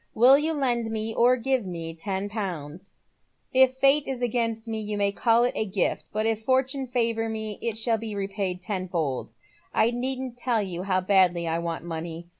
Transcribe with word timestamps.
Will 0.15 0.35
you 0.35 0.53
lend 0.53 0.89
me, 0.89 1.13
or 1.13 1.37
give 1.37 1.63
me, 1.63 1.93
ten 1.93 2.27
pounds? 2.27 2.93
H 3.53 3.69
Fate 3.79 4.07
is 4.07 4.19
against 4.19 4.67
me 4.67 4.79
you 4.79 4.97
may 4.97 5.11
call 5.11 5.43
it 5.43 5.53
a 5.55 5.63
gift, 5.63 6.05
but 6.11 6.25
if 6.25 6.43
Fortune 6.43 6.87
favour 6.87 7.29
mo 7.29 7.55
it 7.61 7.77
shall 7.77 7.99
be 7.99 8.15
repaid 8.15 8.63
tenfold. 8.63 9.31
I 9.75 9.91
needn't 9.91 10.39
tell 10.39 10.59
you 10.63 10.81
how 10.81 11.01
badly 11.01 11.47
I 11.47 11.59
want 11.59 11.83
money. 11.85 12.25